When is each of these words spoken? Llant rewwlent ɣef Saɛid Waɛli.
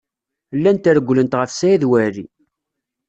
Llant 0.57 0.91
rewwlent 0.95 1.37
ɣef 1.39 1.51
Saɛid 1.53 1.83
Waɛli. 1.89 2.25